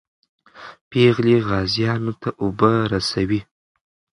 پېغلې 0.89 1.35
غازیانو 1.47 2.13
ته 2.21 2.29
اوبه 2.43 2.71
رسوي. 2.91 3.41